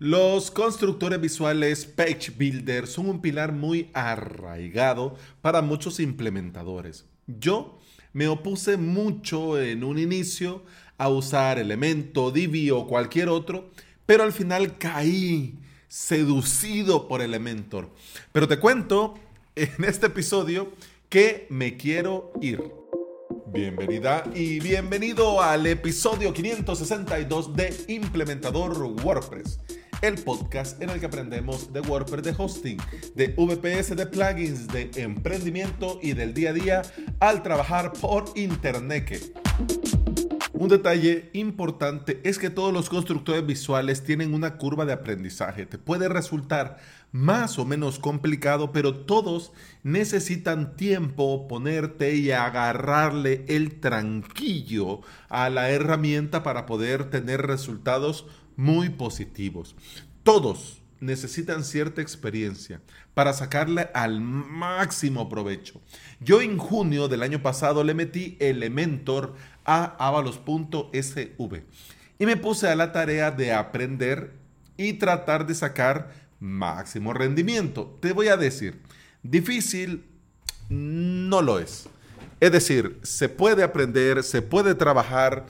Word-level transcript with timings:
Los 0.00 0.50
constructores 0.50 1.20
visuales 1.20 1.84
Page 1.84 2.30
Builder 2.34 2.86
son 2.86 3.10
un 3.10 3.20
pilar 3.20 3.52
muy 3.52 3.90
arraigado 3.92 5.14
para 5.42 5.60
muchos 5.60 6.00
implementadores. 6.00 7.04
Yo 7.26 7.78
me 8.14 8.26
opuse 8.26 8.78
mucho 8.78 9.60
en 9.60 9.84
un 9.84 9.98
inicio 9.98 10.64
a 10.96 11.10
usar 11.10 11.58
Elemento, 11.58 12.30
Divi 12.30 12.70
o 12.70 12.86
cualquier 12.86 13.28
otro, 13.28 13.72
pero 14.06 14.22
al 14.22 14.32
final 14.32 14.78
caí 14.78 15.58
seducido 15.86 17.06
por 17.06 17.20
Elementor. 17.20 17.90
Pero 18.32 18.48
te 18.48 18.58
cuento 18.58 19.18
en 19.54 19.84
este 19.84 20.06
episodio 20.06 20.72
que 21.10 21.46
me 21.50 21.76
quiero 21.76 22.32
ir. 22.40 22.64
Bienvenida 23.52 24.24
y 24.34 24.60
bienvenido 24.60 25.42
al 25.42 25.66
episodio 25.66 26.32
562 26.32 27.54
de 27.54 27.84
Implementador 27.88 28.80
WordPress 29.04 29.60
el 30.02 30.14
podcast 30.16 30.80
en 30.82 30.90
el 30.90 31.00
que 31.00 31.06
aprendemos 31.06 31.72
de 31.72 31.80
WordPress, 31.80 32.22
de 32.22 32.34
hosting, 32.36 32.78
de 33.14 33.34
VPS, 33.36 33.96
de 33.96 34.06
plugins, 34.06 34.68
de 34.68 34.90
emprendimiento 34.96 35.98
y 36.02 36.12
del 36.12 36.32
día 36.32 36.50
a 36.50 36.52
día 36.52 36.82
al 37.18 37.42
trabajar 37.42 37.92
por 37.92 38.24
Internet. 38.34 39.32
Un 40.60 40.68
detalle 40.68 41.30
importante 41.32 42.20
es 42.22 42.38
que 42.38 42.50
todos 42.50 42.70
los 42.70 42.90
constructores 42.90 43.46
visuales 43.46 44.04
tienen 44.04 44.34
una 44.34 44.58
curva 44.58 44.84
de 44.84 44.92
aprendizaje. 44.92 45.64
Te 45.64 45.78
puede 45.78 46.06
resultar 46.10 46.76
más 47.12 47.58
o 47.58 47.64
menos 47.64 47.98
complicado, 47.98 48.70
pero 48.70 48.94
todos 48.94 49.52
necesitan 49.82 50.76
tiempo, 50.76 51.48
ponerte 51.48 52.14
y 52.14 52.30
agarrarle 52.30 53.46
el 53.48 53.80
tranquillo 53.80 55.00
a 55.30 55.48
la 55.48 55.70
herramienta 55.70 56.42
para 56.42 56.66
poder 56.66 57.08
tener 57.08 57.40
resultados 57.46 58.26
muy 58.60 58.90
positivos. 58.90 59.74
Todos 60.22 60.82
necesitan 61.00 61.64
cierta 61.64 62.02
experiencia 62.02 62.82
para 63.14 63.32
sacarle 63.32 63.88
al 63.94 64.20
máximo 64.20 65.30
provecho. 65.30 65.80
Yo 66.20 66.42
en 66.42 66.58
junio 66.58 67.08
del 67.08 67.22
año 67.22 67.40
pasado 67.42 67.82
le 67.84 67.94
metí 67.94 68.36
Elementor 68.38 69.34
a 69.64 69.96
avalos.sv 70.06 71.62
y 72.18 72.26
me 72.26 72.36
puse 72.36 72.68
a 72.68 72.76
la 72.76 72.92
tarea 72.92 73.30
de 73.30 73.54
aprender 73.54 74.34
y 74.76 74.92
tratar 74.92 75.46
de 75.46 75.54
sacar 75.54 76.12
máximo 76.38 77.14
rendimiento. 77.14 77.96
Te 78.00 78.12
voy 78.12 78.28
a 78.28 78.36
decir, 78.36 78.82
difícil 79.22 80.04
no 80.68 81.40
lo 81.40 81.58
es. 81.58 81.88
Es 82.40 82.52
decir, 82.52 82.98
se 83.02 83.30
puede 83.30 83.62
aprender, 83.62 84.22
se 84.22 84.42
puede 84.42 84.74
trabajar 84.74 85.46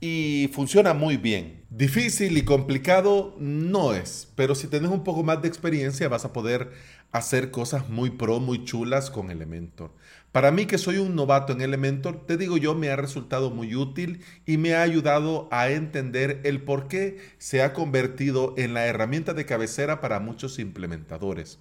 y 0.00 0.48
funciona 0.52 0.94
muy 0.94 1.16
bien. 1.16 1.61
Difícil 1.74 2.36
y 2.36 2.42
complicado 2.42 3.34
no 3.38 3.94
es, 3.94 4.28
pero 4.34 4.54
si 4.54 4.66
tienes 4.66 4.90
un 4.90 5.04
poco 5.04 5.22
más 5.22 5.40
de 5.40 5.48
experiencia 5.48 6.06
vas 6.06 6.26
a 6.26 6.32
poder 6.34 6.70
hacer 7.12 7.50
cosas 7.50 7.88
muy 7.88 8.10
pro, 8.10 8.40
muy 8.40 8.66
chulas 8.66 9.10
con 9.10 9.30
Elementor. 9.30 9.90
Para 10.32 10.50
mí 10.50 10.66
que 10.66 10.76
soy 10.76 10.98
un 10.98 11.16
novato 11.16 11.54
en 11.54 11.62
Elementor, 11.62 12.26
te 12.26 12.36
digo 12.36 12.58
yo, 12.58 12.74
me 12.74 12.90
ha 12.90 12.96
resultado 12.96 13.50
muy 13.50 13.74
útil 13.74 14.22
y 14.44 14.58
me 14.58 14.74
ha 14.74 14.82
ayudado 14.82 15.48
a 15.50 15.70
entender 15.70 16.42
el 16.44 16.60
por 16.60 16.88
qué 16.88 17.16
se 17.38 17.62
ha 17.62 17.72
convertido 17.72 18.52
en 18.58 18.74
la 18.74 18.84
herramienta 18.84 19.32
de 19.32 19.46
cabecera 19.46 20.02
para 20.02 20.20
muchos 20.20 20.58
implementadores. 20.58 21.58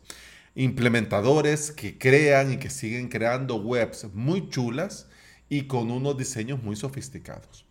Implementadores 0.56 1.72
que 1.72 1.98
crean 1.98 2.52
y 2.52 2.58
que 2.58 2.70
siguen 2.70 3.08
creando 3.08 3.56
webs 3.56 4.08
muy 4.14 4.50
chulas 4.50 5.08
y 5.48 5.68
con 5.68 5.90
unos 5.90 6.18
diseños 6.18 6.62
muy 6.62 6.76
sofisticados. 6.76 7.66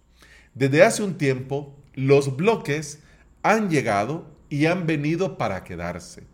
Desde 0.55 0.83
hace 0.83 1.03
un 1.03 1.19
tiempo, 1.19 1.80
los 1.95 2.37
bloques 2.37 3.01
han 3.43 3.71
llegado 3.71 4.27
y 4.49 4.67
han 4.67 4.87
venido 4.87 5.39
para 5.39 5.65
quedarse. 5.65 6.25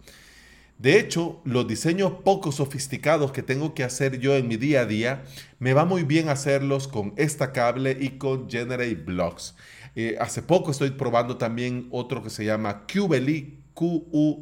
De 0.78 0.98
hecho, 0.98 1.40
los 1.44 1.66
diseños 1.66 2.12
poco 2.22 2.52
sofisticados 2.52 3.32
que 3.32 3.42
tengo 3.42 3.72
que 3.72 3.82
hacer 3.82 4.18
yo 4.18 4.36
en 4.36 4.46
mi 4.46 4.56
día 4.56 4.82
a 4.82 4.86
día, 4.86 5.24
me 5.58 5.72
va 5.72 5.86
muy 5.86 6.02
bien 6.02 6.28
hacerlos 6.28 6.86
con 6.86 7.14
esta 7.16 7.52
cable 7.52 7.96
y 7.98 8.10
con 8.18 8.50
Generate 8.50 8.94
Blocks. 8.94 9.54
Eh, 9.94 10.16
hace 10.20 10.42
poco 10.42 10.70
estoy 10.70 10.90
probando 10.90 11.38
también 11.38 11.88
otro 11.90 12.22
que 12.22 12.28
se 12.28 12.44
llama 12.44 12.84
Qbely, 12.86 13.62
Q-U-B-E-L-Y 13.72 14.40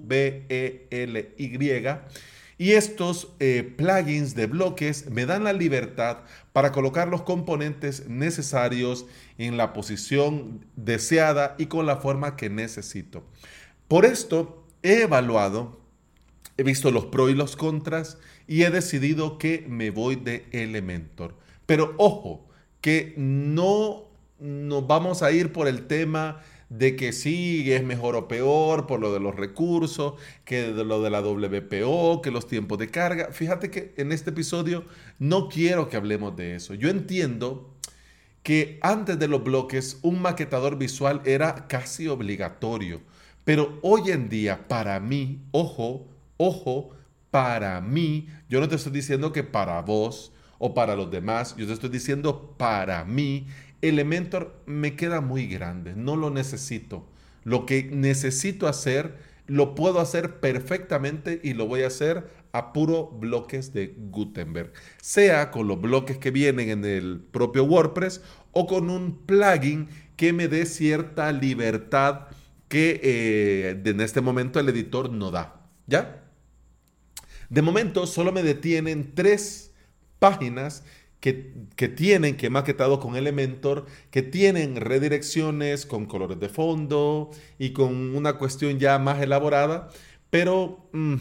y 2.58 2.72
estos 2.72 3.28
eh, 3.40 3.74
plugins 3.76 4.34
de 4.34 4.46
bloques 4.46 5.10
me 5.10 5.26
dan 5.26 5.44
la 5.44 5.52
libertad 5.52 6.18
para 6.52 6.72
colocar 6.72 7.08
los 7.08 7.22
componentes 7.22 8.08
necesarios 8.08 9.06
en 9.38 9.56
la 9.56 9.72
posición 9.72 10.64
deseada 10.76 11.56
y 11.58 11.66
con 11.66 11.86
la 11.86 11.96
forma 11.96 12.36
que 12.36 12.50
necesito. 12.50 13.24
Por 13.88 14.04
esto 14.04 14.64
he 14.82 15.02
evaluado, 15.02 15.80
he 16.56 16.62
visto 16.62 16.90
los 16.90 17.06
pros 17.06 17.30
y 17.30 17.34
los 17.34 17.56
contras 17.56 18.18
y 18.46 18.62
he 18.62 18.70
decidido 18.70 19.38
que 19.38 19.64
me 19.68 19.90
voy 19.90 20.16
de 20.16 20.46
Elementor. 20.52 21.34
Pero 21.66 21.94
ojo, 21.96 22.46
que 22.80 23.14
no 23.16 24.04
nos 24.38 24.86
vamos 24.86 25.22
a 25.22 25.32
ir 25.32 25.52
por 25.52 25.66
el 25.66 25.86
tema 25.86 26.42
de 26.68 26.96
que 26.96 27.12
sí 27.12 27.70
es 27.72 27.82
mejor 27.82 28.16
o 28.16 28.28
peor 28.28 28.86
por 28.86 29.00
lo 29.00 29.12
de 29.12 29.20
los 29.20 29.34
recursos, 29.34 30.14
que 30.44 30.72
de 30.72 30.84
lo 30.84 31.02
de 31.02 31.10
la 31.10 31.20
WPO, 31.20 32.22
que 32.22 32.30
los 32.30 32.46
tiempos 32.46 32.78
de 32.78 32.90
carga. 32.90 33.28
Fíjate 33.32 33.70
que 33.70 33.94
en 33.96 34.12
este 34.12 34.30
episodio 34.30 34.84
no 35.18 35.48
quiero 35.48 35.88
que 35.88 35.96
hablemos 35.96 36.36
de 36.36 36.54
eso. 36.54 36.74
Yo 36.74 36.88
entiendo 36.88 37.74
que 38.42 38.78
antes 38.82 39.18
de 39.18 39.28
los 39.28 39.42
bloques 39.42 39.98
un 40.02 40.20
maquetador 40.20 40.76
visual 40.76 41.22
era 41.24 41.66
casi 41.66 42.08
obligatorio, 42.08 43.00
pero 43.44 43.78
hoy 43.82 44.10
en 44.10 44.28
día 44.28 44.68
para 44.68 45.00
mí, 45.00 45.40
ojo, 45.50 46.06
ojo, 46.36 46.90
para 47.30 47.80
mí, 47.80 48.28
yo 48.48 48.60
no 48.60 48.68
te 48.68 48.76
estoy 48.76 48.92
diciendo 48.92 49.32
que 49.32 49.42
para 49.42 49.82
vos 49.82 50.32
o 50.58 50.72
para 50.72 50.94
los 50.94 51.10
demás, 51.10 51.56
yo 51.56 51.66
te 51.66 51.72
estoy 51.72 51.90
diciendo 51.90 52.54
para 52.56 53.04
mí 53.04 53.48
Elementor 53.88 54.62
me 54.66 54.96
queda 54.96 55.20
muy 55.20 55.46
grande, 55.46 55.94
no 55.94 56.16
lo 56.16 56.30
necesito. 56.30 57.06
Lo 57.42 57.66
que 57.66 57.84
necesito 57.84 58.66
hacer, 58.66 59.18
lo 59.46 59.74
puedo 59.74 60.00
hacer 60.00 60.40
perfectamente 60.40 61.40
y 61.42 61.52
lo 61.52 61.66
voy 61.66 61.82
a 61.82 61.88
hacer 61.88 62.28
a 62.52 62.72
puro 62.72 63.08
bloques 63.08 63.72
de 63.72 63.94
Gutenberg, 64.10 64.72
sea 65.02 65.50
con 65.50 65.68
los 65.68 65.80
bloques 65.80 66.18
que 66.18 66.30
vienen 66.30 66.70
en 66.70 66.84
el 66.84 67.20
propio 67.20 67.64
WordPress 67.64 68.22
o 68.52 68.66
con 68.66 68.88
un 68.88 69.26
plugin 69.26 69.88
que 70.16 70.32
me 70.32 70.48
dé 70.48 70.64
cierta 70.64 71.30
libertad 71.32 72.28
que 72.68 73.00
eh, 73.02 73.82
en 73.84 74.00
este 74.00 74.20
momento 74.20 74.60
el 74.60 74.68
editor 74.68 75.10
no 75.10 75.30
da. 75.30 75.68
¿Ya? 75.86 76.24
De 77.50 77.60
momento 77.60 78.06
solo 78.06 78.32
me 78.32 78.42
detienen 78.42 79.14
tres 79.14 79.72
páginas 80.18 80.84
que, 81.24 81.88
tienen, 81.88 82.36
que 82.36 82.46
he 82.46 82.50
maquetado 82.50 83.00
con 83.00 83.16
Elementor, 83.16 83.86
que 84.10 84.20
tienen 84.20 84.76
redirecciones 84.76 85.86
con 85.86 86.04
colores 86.04 86.38
de 86.38 86.50
fondo 86.50 87.30
y 87.58 87.70
con 87.70 88.14
una 88.14 88.34
cuestión 88.34 88.78
ya 88.78 88.98
más 88.98 89.22
elaborada, 89.22 89.88
pero 90.28 90.86
mm, 90.92 91.14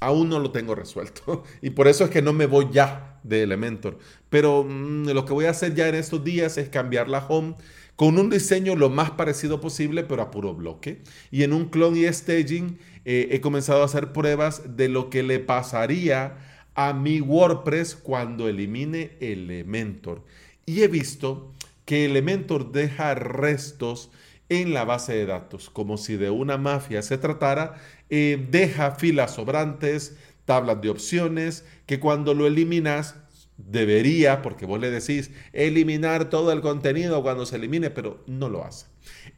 aún 0.00 0.30
no 0.30 0.38
lo 0.38 0.52
tengo 0.52 0.74
resuelto. 0.74 1.44
Y 1.60 1.70
por 1.70 1.86
eso 1.86 2.04
es 2.04 2.10
que 2.10 2.22
no 2.22 2.32
me 2.32 2.46
voy 2.46 2.68
ya 2.72 3.20
de 3.24 3.42
Elementor. 3.42 3.98
Pero 4.30 4.64
mm, 4.64 5.10
lo 5.10 5.26
que 5.26 5.34
voy 5.34 5.44
a 5.44 5.50
hacer 5.50 5.74
ya 5.74 5.86
en 5.86 5.96
estos 5.96 6.24
días 6.24 6.56
es 6.56 6.70
cambiar 6.70 7.10
la 7.10 7.18
home 7.18 7.54
con 7.94 8.18
un 8.18 8.30
diseño 8.30 8.74
lo 8.74 8.88
más 8.88 9.10
parecido 9.10 9.60
posible, 9.60 10.02
pero 10.02 10.22
a 10.22 10.30
puro 10.30 10.54
bloque. 10.54 11.02
Y 11.30 11.42
en 11.42 11.52
un 11.52 11.66
clone 11.66 11.98
y 11.98 12.10
staging 12.10 12.78
eh, 13.04 13.28
he 13.32 13.42
comenzado 13.42 13.82
a 13.82 13.84
hacer 13.84 14.14
pruebas 14.14 14.76
de 14.78 14.88
lo 14.88 15.10
que 15.10 15.22
le 15.22 15.40
pasaría 15.40 16.38
a 16.74 16.92
mi 16.92 17.20
WordPress 17.20 17.94
cuando 17.96 18.48
elimine 18.48 19.16
Elementor. 19.20 20.22
Y 20.66 20.82
he 20.82 20.88
visto 20.88 21.52
que 21.84 22.04
Elementor 22.04 22.72
deja 22.72 23.14
restos 23.14 24.10
en 24.48 24.74
la 24.74 24.84
base 24.84 25.14
de 25.14 25.26
datos, 25.26 25.70
como 25.70 25.96
si 25.96 26.16
de 26.16 26.30
una 26.30 26.58
mafia 26.58 27.02
se 27.02 27.18
tratara, 27.18 27.76
eh, 28.10 28.46
deja 28.50 28.92
filas 28.92 29.34
sobrantes, 29.34 30.16
tablas 30.44 30.80
de 30.82 30.90
opciones, 30.90 31.64
que 31.86 32.00
cuando 32.00 32.34
lo 32.34 32.46
eliminas 32.46 33.16
debería, 33.56 34.42
porque 34.42 34.66
vos 34.66 34.80
le 34.80 34.90
decís, 34.90 35.30
eliminar 35.52 36.30
todo 36.30 36.52
el 36.52 36.60
contenido 36.60 37.22
cuando 37.22 37.46
se 37.46 37.56
elimine, 37.56 37.90
pero 37.90 38.22
no 38.26 38.48
lo 38.48 38.64
hace. 38.64 38.86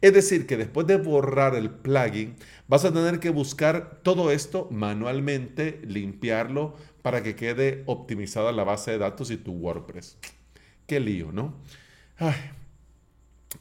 Es 0.00 0.12
decir, 0.12 0.46
que 0.46 0.56
después 0.56 0.86
de 0.86 0.96
borrar 0.96 1.54
el 1.54 1.70
plugin, 1.70 2.36
vas 2.68 2.84
a 2.84 2.92
tener 2.92 3.20
que 3.20 3.30
buscar 3.30 4.00
todo 4.02 4.30
esto 4.30 4.68
manualmente, 4.70 5.80
limpiarlo, 5.84 6.76
para 7.02 7.22
que 7.22 7.36
quede 7.36 7.82
optimizada 7.86 8.50
la 8.52 8.64
base 8.64 8.92
de 8.92 8.98
datos 8.98 9.30
y 9.30 9.36
tu 9.36 9.52
WordPress. 9.52 10.16
Qué 10.86 11.00
lío, 11.00 11.32
¿no? 11.32 11.54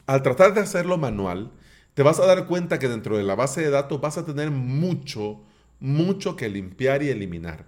Al 0.06 0.22
tratar 0.22 0.54
de 0.54 0.60
hacerlo 0.60 0.96
manual, 0.96 1.52
te 1.94 2.02
vas 2.02 2.20
a 2.20 2.26
dar 2.26 2.46
cuenta 2.46 2.78
que 2.78 2.88
dentro 2.88 3.16
de 3.16 3.22
la 3.22 3.34
base 3.34 3.60
de 3.60 3.70
datos 3.70 4.00
vas 4.00 4.18
a 4.18 4.24
tener 4.24 4.50
mucho, 4.50 5.42
mucho 5.78 6.36
que 6.36 6.48
limpiar 6.48 7.02
y 7.02 7.10
eliminar. 7.10 7.66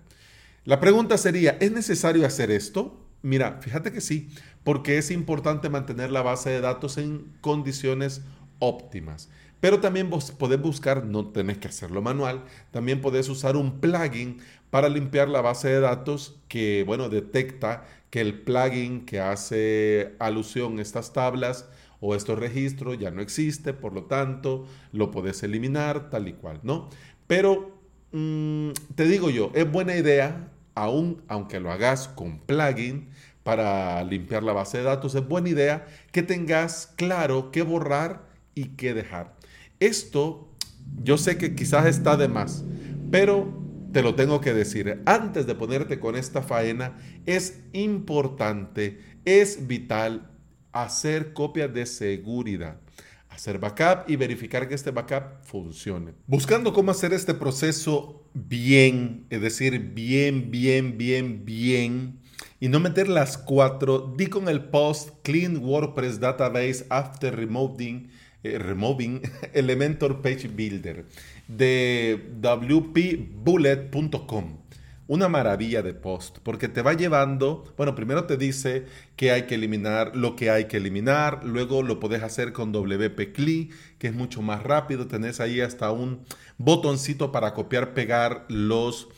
La 0.66 0.80
pregunta 0.80 1.16
sería, 1.16 1.56
¿es 1.60 1.70
necesario 1.70 2.26
hacer 2.26 2.50
esto? 2.50 3.00
Mira, 3.22 3.60
fíjate 3.62 3.92
que 3.92 4.00
sí, 4.00 4.30
porque 4.64 4.98
es 4.98 5.12
importante 5.12 5.68
mantener 5.68 6.10
la 6.10 6.22
base 6.22 6.50
de 6.50 6.60
datos 6.60 6.98
en 6.98 7.32
condiciones 7.40 8.22
óptimas. 8.58 9.28
Pero 9.60 9.78
también 9.78 10.10
vos 10.10 10.32
podés 10.32 10.60
buscar, 10.60 11.04
no 11.04 11.28
tenés 11.28 11.58
que 11.58 11.68
hacerlo 11.68 12.02
manual, 12.02 12.42
también 12.72 13.00
podés 13.00 13.28
usar 13.28 13.54
un 13.56 13.78
plugin 13.78 14.40
para 14.68 14.88
limpiar 14.88 15.28
la 15.28 15.40
base 15.40 15.68
de 15.68 15.78
datos 15.78 16.40
que, 16.48 16.82
bueno, 16.84 17.08
detecta 17.08 17.84
que 18.10 18.20
el 18.20 18.40
plugin 18.40 19.06
que 19.06 19.20
hace 19.20 20.16
alusión 20.18 20.80
a 20.80 20.82
estas 20.82 21.12
tablas 21.12 21.68
o 22.00 22.16
estos 22.16 22.40
registros 22.40 22.98
ya 22.98 23.12
no 23.12 23.22
existe, 23.22 23.72
por 23.72 23.92
lo 23.92 24.06
tanto, 24.06 24.66
lo 24.90 25.12
podés 25.12 25.44
eliminar 25.44 26.10
tal 26.10 26.26
y 26.26 26.32
cual, 26.32 26.58
¿no? 26.64 26.90
Pero 27.28 27.78
mm, 28.10 28.70
te 28.96 29.04
digo 29.04 29.30
yo, 29.30 29.52
es 29.54 29.70
buena 29.70 29.94
idea, 29.94 30.50
aún 30.76 31.22
aunque 31.26 31.58
lo 31.58 31.72
hagas 31.72 32.06
con 32.06 32.38
plugin 32.38 33.08
para 33.42 34.04
limpiar 34.04 34.44
la 34.44 34.52
base 34.52 34.78
de 34.78 34.84
datos, 34.84 35.14
es 35.14 35.26
buena 35.26 35.48
idea 35.48 35.86
que 36.12 36.22
tengas 36.22 36.92
claro 36.96 37.50
qué 37.50 37.62
borrar 37.62 38.28
y 38.54 38.76
qué 38.76 38.94
dejar. 38.94 39.34
Esto 39.80 40.48
yo 41.02 41.18
sé 41.18 41.38
que 41.38 41.56
quizás 41.56 41.86
está 41.86 42.16
de 42.16 42.28
más, 42.28 42.64
pero 43.10 43.52
te 43.92 44.02
lo 44.02 44.14
tengo 44.14 44.40
que 44.40 44.54
decir. 44.54 45.02
Antes 45.06 45.46
de 45.46 45.54
ponerte 45.54 45.98
con 45.98 46.16
esta 46.16 46.42
faena, 46.42 46.96
es 47.24 47.60
importante, 47.72 49.00
es 49.24 49.66
vital 49.66 50.30
hacer 50.72 51.32
copias 51.32 51.72
de 51.72 51.86
seguridad 51.86 52.78
hacer 53.36 53.58
backup 53.58 54.08
y 54.08 54.16
verificar 54.16 54.68
que 54.68 54.74
este 54.74 54.90
backup 54.90 55.44
funcione. 55.44 56.14
Buscando 56.26 56.72
cómo 56.72 56.90
hacer 56.90 57.12
este 57.12 57.34
proceso 57.34 58.24
bien, 58.34 59.26
es 59.30 59.40
decir, 59.40 59.78
bien, 59.78 60.50
bien, 60.50 60.98
bien, 60.98 61.44
bien, 61.44 62.18
y 62.58 62.68
no 62.68 62.80
meter 62.80 63.08
las 63.08 63.38
cuatro, 63.38 64.12
di 64.16 64.26
con 64.26 64.48
el 64.48 64.64
post 64.64 65.10
Clean 65.22 65.58
WordPress 65.58 66.18
Database 66.18 66.86
After 66.88 67.36
Removing, 67.36 68.10
eh, 68.42 68.58
removing 68.58 69.20
Elementor 69.52 70.22
Page 70.22 70.48
Builder 70.48 71.04
de 71.46 72.32
wpbullet.com 72.40 74.65
una 75.08 75.28
maravilla 75.28 75.82
de 75.82 75.94
post, 75.94 76.38
porque 76.42 76.68
te 76.68 76.82
va 76.82 76.94
llevando, 76.94 77.72
bueno, 77.76 77.94
primero 77.94 78.24
te 78.24 78.36
dice 78.36 78.86
que 79.14 79.30
hay 79.30 79.42
que 79.42 79.54
eliminar 79.54 80.16
lo 80.16 80.34
que 80.34 80.50
hay 80.50 80.64
que 80.64 80.78
eliminar, 80.78 81.44
luego 81.44 81.82
lo 81.82 82.00
puedes 82.00 82.22
hacer 82.22 82.52
con 82.52 82.72
WP 82.72 83.32
que 83.98 84.08
es 84.08 84.14
mucho 84.14 84.42
más 84.42 84.62
rápido, 84.62 85.06
tenés 85.06 85.40
ahí 85.40 85.60
hasta 85.60 85.90
un 85.92 86.24
botoncito 86.58 87.30
para 87.30 87.54
copiar, 87.54 87.94
pegar 87.94 88.44
los, 88.48 89.08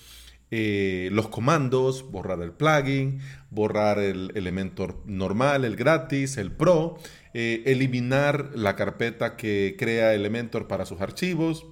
eh, 0.50 1.08
los 1.12 1.28
comandos, 1.28 2.10
borrar 2.10 2.42
el 2.42 2.52
plugin, 2.52 3.20
borrar 3.50 3.98
el 3.98 4.32
elemento 4.34 5.02
normal, 5.06 5.64
el 5.64 5.76
gratis, 5.76 6.36
el 6.36 6.52
pro, 6.52 6.98
eh, 7.34 7.62
eliminar 7.66 8.50
la 8.54 8.76
carpeta 8.76 9.36
que 9.36 9.76
crea 9.78 10.14
Elementor 10.14 10.68
para 10.68 10.84
sus 10.84 11.00
archivos, 11.00 11.66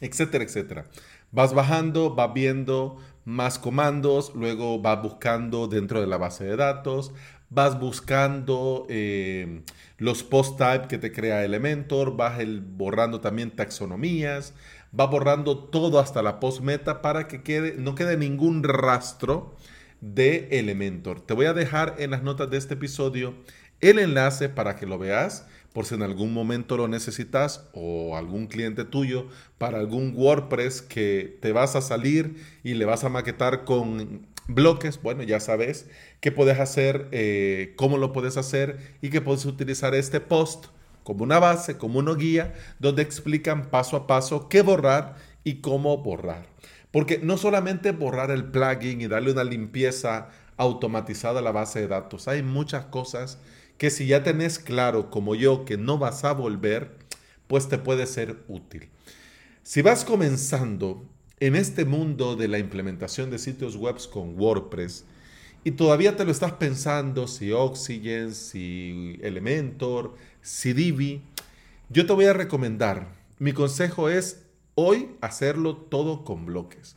etcétera, 0.00 0.44
etcétera. 0.44 0.86
Vas 1.30 1.52
bajando, 1.52 2.14
vas 2.14 2.32
viendo 2.32 2.98
más 3.28 3.58
comandos, 3.58 4.32
luego 4.34 4.80
vas 4.80 5.02
buscando 5.02 5.68
dentro 5.68 6.00
de 6.00 6.06
la 6.06 6.16
base 6.16 6.44
de 6.44 6.56
datos, 6.56 7.12
vas 7.50 7.78
buscando 7.78 8.86
eh, 8.88 9.60
los 9.98 10.22
post 10.22 10.56
type 10.56 10.88
que 10.88 10.96
te 10.96 11.12
crea 11.12 11.44
Elementor, 11.44 12.16
vas 12.16 12.38
borrando 12.74 13.20
también 13.20 13.50
taxonomías, 13.50 14.54
vas 14.92 15.10
borrando 15.10 15.58
todo 15.58 15.98
hasta 15.98 16.22
la 16.22 16.40
post 16.40 16.62
meta 16.62 17.02
para 17.02 17.28
que 17.28 17.42
quede, 17.42 17.74
no 17.76 17.94
quede 17.94 18.16
ningún 18.16 18.62
rastro 18.64 19.54
de 20.00 20.48
Elementor. 20.52 21.20
Te 21.20 21.34
voy 21.34 21.44
a 21.44 21.52
dejar 21.52 21.96
en 21.98 22.12
las 22.12 22.22
notas 22.22 22.48
de 22.48 22.56
este 22.56 22.74
episodio 22.74 23.34
el 23.82 23.98
enlace 23.98 24.48
para 24.48 24.74
que 24.74 24.86
lo 24.86 24.98
veas 24.98 25.46
por 25.72 25.86
si 25.86 25.94
en 25.94 26.02
algún 26.02 26.32
momento 26.32 26.76
lo 26.76 26.88
necesitas 26.88 27.68
o 27.72 28.16
algún 28.16 28.46
cliente 28.46 28.84
tuyo 28.84 29.28
para 29.58 29.78
algún 29.78 30.14
WordPress 30.16 30.82
que 30.82 31.38
te 31.40 31.52
vas 31.52 31.76
a 31.76 31.80
salir 31.80 32.42
y 32.64 32.74
le 32.74 32.84
vas 32.84 33.04
a 33.04 33.08
maquetar 33.08 33.64
con 33.64 34.26
bloques, 34.48 35.00
bueno, 35.02 35.22
ya 35.22 35.40
sabes 35.40 35.86
qué 36.20 36.32
puedes 36.32 36.58
hacer, 36.58 37.08
eh, 37.12 37.74
cómo 37.76 37.98
lo 37.98 38.12
puedes 38.12 38.36
hacer 38.36 38.96
y 39.02 39.10
que 39.10 39.20
puedes 39.20 39.44
utilizar 39.44 39.94
este 39.94 40.20
post 40.20 40.66
como 41.04 41.24
una 41.24 41.38
base, 41.38 41.78
como 41.78 42.00
una 42.00 42.14
guía, 42.14 42.54
donde 42.78 43.02
explican 43.02 43.70
paso 43.70 43.96
a 43.96 44.06
paso 44.06 44.48
qué 44.48 44.62
borrar 44.62 45.16
y 45.44 45.60
cómo 45.60 45.96
borrar. 45.98 46.46
Porque 46.90 47.18
no 47.22 47.36
solamente 47.36 47.92
borrar 47.92 48.30
el 48.30 48.44
plugin 48.44 49.00
y 49.00 49.06
darle 49.06 49.32
una 49.32 49.44
limpieza 49.44 50.28
automatizada 50.56 51.40
a 51.40 51.42
la 51.42 51.52
base 51.52 51.80
de 51.80 51.88
datos, 51.88 52.28
hay 52.28 52.42
muchas 52.42 52.86
cosas 52.86 53.38
que 53.78 53.90
si 53.90 54.06
ya 54.06 54.22
tenés 54.22 54.58
claro, 54.58 55.10
como 55.10 55.34
yo, 55.34 55.64
que 55.64 55.76
no 55.76 55.98
vas 55.98 56.24
a 56.24 56.32
volver, 56.32 56.98
pues 57.46 57.68
te 57.68 57.78
puede 57.78 58.06
ser 58.06 58.44
útil. 58.48 58.88
Si 59.62 59.82
vas 59.82 60.04
comenzando 60.04 61.04
en 61.40 61.54
este 61.54 61.84
mundo 61.84 62.36
de 62.36 62.48
la 62.48 62.58
implementación 62.58 63.30
de 63.30 63.38
sitios 63.38 63.76
web 63.76 63.96
con 64.10 64.38
WordPress 64.38 65.04
y 65.62 65.72
todavía 65.72 66.16
te 66.16 66.24
lo 66.24 66.32
estás 66.32 66.52
pensando 66.52 67.28
si 67.28 67.52
Oxygen, 67.52 68.34
si 68.34 69.18
Elementor, 69.22 70.14
si 70.42 70.72
Divi, 70.72 71.22
yo 71.88 72.06
te 72.06 72.12
voy 72.12 72.26
a 72.26 72.32
recomendar, 72.32 73.14
mi 73.38 73.52
consejo 73.52 74.08
es 74.08 74.42
hoy 74.74 75.10
hacerlo 75.20 75.76
todo 75.76 76.24
con 76.24 76.46
bloques, 76.46 76.96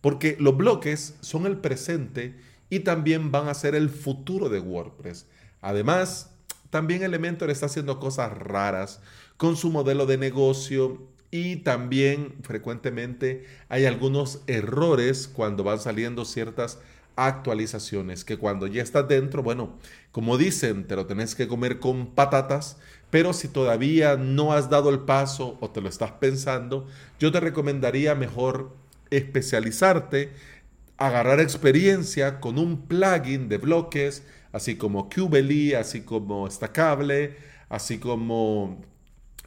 porque 0.00 0.36
los 0.40 0.56
bloques 0.56 1.16
son 1.20 1.46
el 1.46 1.58
presente 1.58 2.36
y 2.70 2.80
también 2.80 3.30
van 3.30 3.48
a 3.48 3.54
ser 3.54 3.74
el 3.74 3.90
futuro 3.90 4.48
de 4.48 4.60
WordPress. 4.60 5.26
Además, 5.62 6.30
también 6.68 7.02
Elementor 7.02 7.48
está 7.48 7.66
haciendo 7.66 7.98
cosas 7.98 8.36
raras 8.36 9.00
con 9.38 9.56
su 9.56 9.70
modelo 9.70 10.04
de 10.04 10.18
negocio 10.18 11.08
y 11.30 11.56
también 11.56 12.34
frecuentemente 12.42 13.46
hay 13.70 13.86
algunos 13.86 14.42
errores 14.46 15.28
cuando 15.28 15.64
van 15.64 15.80
saliendo 15.80 16.26
ciertas 16.26 16.78
actualizaciones 17.16 18.24
que 18.24 18.36
cuando 18.36 18.66
ya 18.66 18.82
estás 18.82 19.08
dentro, 19.08 19.42
bueno, 19.42 19.78
como 20.12 20.36
dicen, 20.38 20.86
te 20.86 20.96
lo 20.96 21.06
tenés 21.06 21.34
que 21.34 21.48
comer 21.48 21.78
con 21.78 22.14
patatas, 22.14 22.76
pero 23.10 23.32
si 23.32 23.48
todavía 23.48 24.16
no 24.16 24.52
has 24.52 24.70
dado 24.70 24.90
el 24.90 25.00
paso 25.00 25.58
o 25.60 25.70
te 25.70 25.80
lo 25.80 25.88
estás 25.88 26.12
pensando, 26.12 26.86
yo 27.18 27.32
te 27.32 27.40
recomendaría 27.40 28.14
mejor 28.14 28.74
especializarte, 29.10 30.32
agarrar 30.96 31.40
experiencia 31.40 32.40
con 32.40 32.58
un 32.58 32.86
plugin 32.86 33.48
de 33.48 33.58
bloques, 33.58 34.22
así 34.52 34.76
como 34.76 35.08
Qbely, 35.08 35.74
así 35.74 36.02
como 36.02 36.48
Stackable, 36.48 37.36
así 37.68 37.98
como 37.98 38.80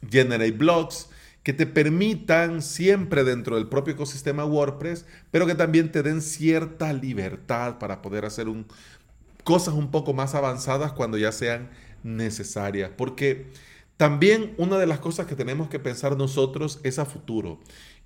Generate 0.10 0.52
Blocks, 0.52 1.10
que 1.44 1.54
te 1.54 1.68
permitan 1.68 2.64
siempre 2.64 3.24
dentro 3.24 3.56
del 3.56 3.68
propio 3.68 3.94
ecosistema 3.94 4.46
WordPress, 4.46 5.06
pero 5.30 5.46
que 5.46 5.54
también 5.54 5.92
te 5.92 6.02
den 6.02 6.22
cierta 6.22 6.92
libertad 6.92 7.78
para 7.78 8.02
poder 8.02 8.26
hacer 8.26 8.48
cosas 9.44 9.76
un 9.76 9.92
poco 9.92 10.14
más 10.14 10.34
avanzadas 10.34 10.92
cuando 10.92 11.20
ya 11.20 11.32
sean 11.32 11.70
necesarias. 12.04 12.90
Porque 12.98 13.46
también 13.96 14.56
una 14.58 14.78
de 14.80 14.88
las 14.88 15.00
cosas 15.00 15.28
que 15.28 15.36
tenemos 15.36 15.70
que 15.70 15.80
pensar 15.80 16.18
nosotros 16.18 16.80
es 16.84 16.98
a 16.98 17.06
futuro. 17.06 17.60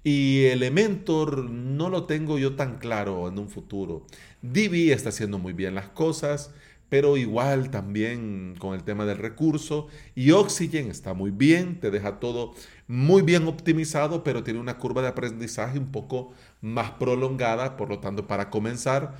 Y 0.03 0.45
Elementor 0.45 1.49
no 1.49 1.89
lo 1.89 2.05
tengo 2.05 2.37
yo 2.37 2.55
tan 2.55 2.77
claro 2.77 3.27
en 3.29 3.39
un 3.39 3.49
futuro. 3.49 4.05
Divi 4.41 4.91
está 4.91 5.09
haciendo 5.09 5.39
muy 5.39 5.53
bien 5.53 5.75
las 5.75 5.87
cosas 5.87 6.51
pero 6.89 7.17
igual 7.17 7.69
también 7.69 8.55
con 8.59 8.73
el 8.73 8.83
tema 8.83 9.05
del 9.05 9.17
recurso. 9.17 9.87
Y 10.15 10.31
Oxygen 10.31 10.89
está 10.89 11.13
muy 11.13 11.31
bien, 11.31 11.79
te 11.79 11.91
deja 11.91 12.19
todo 12.19 12.53
muy 12.87 13.21
bien 13.21 13.47
optimizado, 13.47 14.23
pero 14.23 14.43
tiene 14.43 14.59
una 14.59 14.77
curva 14.77 15.01
de 15.01 15.09
aprendizaje 15.09 15.77
un 15.77 15.91
poco 15.91 16.33
más 16.61 16.91
prolongada, 16.91 17.77
por 17.77 17.89
lo 17.89 17.99
tanto, 17.99 18.27
para 18.27 18.49
comenzar, 18.49 19.15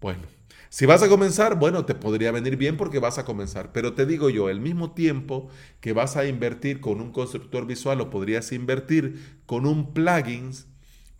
bueno, 0.00 0.22
si 0.68 0.86
vas 0.86 1.02
a 1.02 1.08
comenzar, 1.08 1.58
bueno, 1.58 1.84
te 1.84 1.94
podría 1.94 2.32
venir 2.32 2.56
bien 2.56 2.76
porque 2.78 2.98
vas 2.98 3.18
a 3.18 3.24
comenzar, 3.24 3.72
pero 3.72 3.92
te 3.92 4.06
digo 4.06 4.30
yo, 4.30 4.48
el 4.48 4.58
mismo 4.58 4.92
tiempo 4.92 5.48
que 5.80 5.92
vas 5.92 6.16
a 6.16 6.24
invertir 6.26 6.80
con 6.80 7.00
un 7.00 7.12
constructor 7.12 7.66
visual 7.66 8.00
o 8.00 8.10
podrías 8.10 8.52
invertir 8.52 9.40
con 9.46 9.66
un 9.66 9.92
plugin 9.92 10.50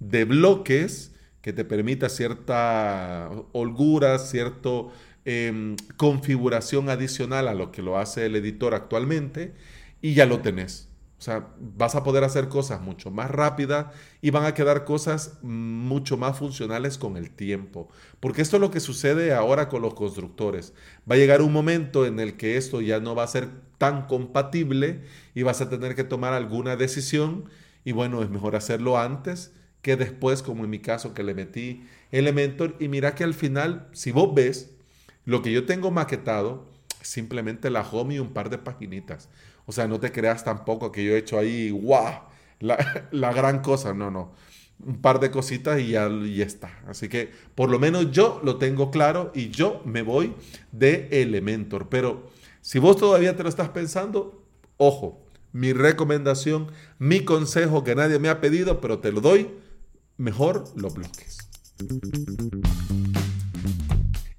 de 0.00 0.24
bloques 0.24 1.12
que 1.42 1.52
te 1.52 1.64
permita 1.66 2.08
cierta 2.08 3.30
holgura, 3.52 4.18
cierto 4.18 4.90
Em, 5.24 5.76
configuración 5.96 6.88
adicional 6.88 7.46
a 7.46 7.54
lo 7.54 7.70
que 7.70 7.80
lo 7.80 7.96
hace 7.96 8.26
el 8.26 8.34
editor 8.34 8.74
actualmente 8.74 9.54
y 10.00 10.14
ya 10.14 10.26
lo 10.26 10.40
tenés. 10.40 10.88
O 11.16 11.22
sea, 11.24 11.54
vas 11.60 11.94
a 11.94 12.02
poder 12.02 12.24
hacer 12.24 12.48
cosas 12.48 12.80
mucho 12.80 13.12
más 13.12 13.30
rápidas 13.30 13.86
y 14.20 14.30
van 14.30 14.44
a 14.44 14.54
quedar 14.54 14.84
cosas 14.84 15.38
mucho 15.42 16.16
más 16.16 16.36
funcionales 16.36 16.98
con 16.98 17.16
el 17.16 17.30
tiempo. 17.30 17.88
Porque 18.18 18.42
esto 18.42 18.56
es 18.56 18.60
lo 18.60 18.72
que 18.72 18.80
sucede 18.80 19.32
ahora 19.32 19.68
con 19.68 19.82
los 19.82 19.94
constructores. 19.94 20.74
Va 21.08 21.14
a 21.14 21.18
llegar 21.18 21.40
un 21.40 21.52
momento 21.52 22.04
en 22.04 22.18
el 22.18 22.36
que 22.36 22.56
esto 22.56 22.80
ya 22.80 22.98
no 22.98 23.14
va 23.14 23.22
a 23.22 23.28
ser 23.28 23.48
tan 23.78 24.08
compatible 24.08 25.02
y 25.36 25.44
vas 25.44 25.60
a 25.60 25.70
tener 25.70 25.94
que 25.94 26.02
tomar 26.02 26.32
alguna 26.32 26.74
decisión. 26.74 27.44
Y 27.84 27.92
bueno, 27.92 28.24
es 28.24 28.30
mejor 28.30 28.56
hacerlo 28.56 28.98
antes 28.98 29.52
que 29.82 29.96
después, 29.96 30.42
como 30.42 30.64
en 30.64 30.70
mi 30.70 30.80
caso 30.80 31.14
que 31.14 31.22
le 31.22 31.34
metí 31.34 31.84
Elementor. 32.10 32.76
Y 32.80 32.88
mira 32.88 33.14
que 33.14 33.24
al 33.24 33.34
final, 33.34 33.88
si 33.92 34.12
vos 34.12 34.34
ves, 34.34 34.71
lo 35.24 35.42
que 35.42 35.52
yo 35.52 35.66
tengo 35.66 35.90
maquetado 35.90 36.66
simplemente 37.00 37.70
la 37.70 37.82
home 37.82 38.14
y 38.14 38.18
un 38.18 38.32
par 38.32 38.50
de 38.50 38.58
paginitas. 38.58 39.28
O 39.66 39.72
sea, 39.72 39.86
no 39.86 40.00
te 40.00 40.12
creas 40.12 40.44
tampoco 40.44 40.92
que 40.92 41.04
yo 41.04 41.14
he 41.14 41.18
hecho 41.18 41.38
ahí, 41.38 41.70
guau, 41.70 42.22
la, 42.60 43.08
la 43.10 43.32
gran 43.32 43.60
cosa. 43.60 43.94
No, 43.94 44.10
no. 44.10 44.32
Un 44.84 45.00
par 45.00 45.20
de 45.20 45.30
cositas 45.30 45.80
y 45.80 45.90
ya, 45.90 46.08
ya 46.08 46.44
está. 46.44 46.80
Así 46.88 47.08
que 47.08 47.30
por 47.54 47.70
lo 47.70 47.78
menos 47.78 48.10
yo 48.10 48.40
lo 48.42 48.56
tengo 48.56 48.90
claro 48.90 49.30
y 49.34 49.50
yo 49.50 49.80
me 49.84 50.02
voy 50.02 50.34
de 50.72 51.08
Elementor. 51.12 51.88
Pero 51.88 52.30
si 52.60 52.78
vos 52.78 52.96
todavía 52.96 53.36
te 53.36 53.44
lo 53.44 53.48
estás 53.48 53.68
pensando, 53.68 54.44
ojo, 54.78 55.24
mi 55.52 55.72
recomendación, 55.72 56.72
mi 56.98 57.24
consejo 57.24 57.84
que 57.84 57.94
nadie 57.94 58.18
me 58.18 58.28
ha 58.28 58.40
pedido, 58.40 58.80
pero 58.80 58.98
te 58.98 59.12
lo 59.12 59.20
doy, 59.20 59.50
mejor 60.16 60.64
lo 60.74 60.88
bloques. 60.90 61.38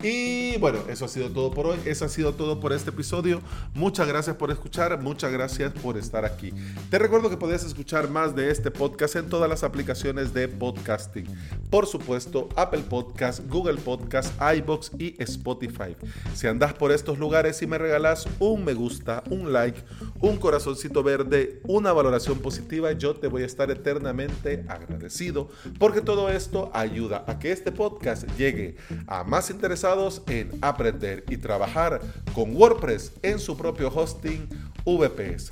Y 0.02 0.43
bueno, 0.58 0.80
eso 0.90 1.06
ha 1.06 1.08
sido 1.08 1.30
todo 1.30 1.52
por 1.52 1.68
hoy, 1.68 1.80
eso 1.86 2.06
ha 2.06 2.10
sido 2.10 2.34
todo 2.34 2.60
por 2.60 2.74
este 2.74 2.90
episodio. 2.90 3.42
Muchas 3.74 4.08
gracias 4.08 4.36
por 4.36 4.52
escuchar, 4.52 5.02
muchas 5.02 5.32
gracias 5.32 5.72
por 5.74 5.98
estar 5.98 6.26
aquí. 6.26 6.54
Te 6.90 7.00
recuerdo 7.00 7.30
que 7.30 7.38
puedes 7.38 7.64
escuchar 7.64 8.10
más 8.10 8.36
de 8.36 8.50
este 8.50 8.72
podcast 8.72 9.16
en 9.16 9.30
todas 9.30 9.50
las 9.50 9.64
aplicaciones 9.64 10.34
de 10.34 10.48
podcasting. 10.48 11.28
Por 11.70 11.88
supuesto, 11.88 12.50
Apple 12.56 12.84
Podcast, 12.90 13.42
Google 13.48 13.78
Podcast, 13.78 14.34
iBox 14.58 14.92
y 14.98 15.16
Spotify. 15.22 15.96
Si 16.34 16.48
andas 16.48 16.74
por 16.74 16.92
estos 16.92 17.20
lugares 17.20 17.62
y 17.62 17.68
me 17.68 17.78
regalas 17.78 18.28
un 18.40 18.64
me 18.64 18.74
gusta, 18.74 19.24
un 19.30 19.52
like, 19.54 19.82
un 20.22 20.38
corazoncito 20.38 21.04
verde, 21.04 21.62
una 21.64 21.92
valoración 21.92 22.40
positiva, 22.40 22.92
yo 22.94 23.16
te 23.16 23.28
voy 23.28 23.44
a 23.44 23.46
estar 23.46 23.70
eternamente 23.72 24.66
agradecido 24.68 25.50
porque 25.80 26.02
todo 26.02 26.30
esto 26.30 26.72
ayuda 26.74 27.24
a 27.28 27.40
que 27.40 27.52
este 27.52 27.72
podcast 27.72 28.28
llegue 28.38 28.76
a 29.08 29.24
más 29.24 29.50
interesados 29.50 30.22
aprender 30.62 31.24
y 31.30 31.38
trabajar 31.38 32.02
con 32.34 32.56
WordPress 32.56 33.12
en 33.22 33.40
su 33.40 33.58
propio 33.58 33.90
hosting 33.94 34.48
VPS. 34.86 35.52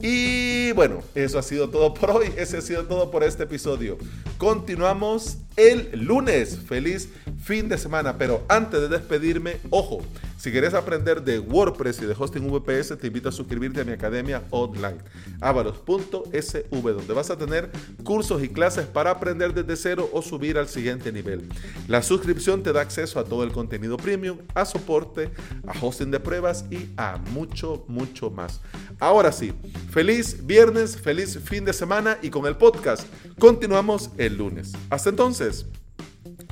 Y 0.00 0.72
bueno, 0.72 1.02
eso 1.14 1.38
ha 1.38 1.42
sido 1.42 1.70
todo 1.70 1.94
por 1.94 2.10
hoy, 2.10 2.32
ese 2.36 2.58
ha 2.58 2.60
sido 2.60 2.84
todo 2.84 3.10
por 3.10 3.22
este 3.22 3.44
episodio. 3.44 3.96
Continuamos 4.38 5.38
el 5.56 5.90
lunes. 6.04 6.58
Feliz 6.66 7.08
fin 7.42 7.68
de 7.68 7.78
semana, 7.78 8.18
pero 8.18 8.44
antes 8.48 8.80
de 8.80 8.88
despedirme, 8.88 9.56
ojo, 9.70 10.02
si 10.42 10.50
quieres 10.50 10.74
aprender 10.74 11.22
de 11.22 11.38
WordPress 11.38 12.02
y 12.02 12.06
de 12.06 12.16
hosting 12.18 12.50
VPS, 12.50 12.98
te 12.98 13.06
invito 13.06 13.28
a 13.28 13.32
suscribirte 13.32 13.80
a 13.80 13.84
mi 13.84 13.92
academia 13.92 14.42
online, 14.50 14.98
avalos.sv, 15.40 16.92
donde 16.92 17.14
vas 17.14 17.30
a 17.30 17.38
tener 17.38 17.70
cursos 18.02 18.42
y 18.42 18.48
clases 18.48 18.86
para 18.86 19.12
aprender 19.12 19.54
desde 19.54 19.76
cero 19.76 20.10
o 20.12 20.20
subir 20.20 20.58
al 20.58 20.66
siguiente 20.66 21.12
nivel. 21.12 21.48
La 21.86 22.02
suscripción 22.02 22.64
te 22.64 22.72
da 22.72 22.80
acceso 22.80 23.20
a 23.20 23.24
todo 23.24 23.44
el 23.44 23.52
contenido 23.52 23.96
premium, 23.96 24.38
a 24.52 24.64
soporte, 24.64 25.30
a 25.64 25.78
hosting 25.80 26.10
de 26.10 26.18
pruebas 26.18 26.64
y 26.72 26.88
a 26.96 27.18
mucho, 27.30 27.84
mucho 27.86 28.28
más. 28.28 28.60
Ahora 28.98 29.30
sí, 29.30 29.52
feliz 29.92 30.44
viernes, 30.44 31.00
feliz 31.00 31.38
fin 31.38 31.64
de 31.64 31.72
semana 31.72 32.18
y 32.20 32.30
con 32.30 32.46
el 32.46 32.56
podcast 32.56 33.06
continuamos 33.38 34.10
el 34.18 34.38
lunes. 34.38 34.72
Hasta 34.90 35.10
entonces, 35.10 35.66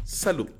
salud. 0.04 0.59